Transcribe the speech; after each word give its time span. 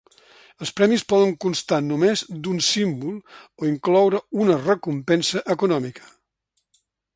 Els 0.63 0.69
premis 0.77 1.03
poden 1.11 1.33
constar 1.43 1.77
només 1.89 2.23
d'un 2.47 2.63
símbol 2.69 3.21
o 3.63 3.69
incloure 3.73 4.23
una 4.45 4.59
recompensa 4.65 5.45
econòmica. 5.59 6.11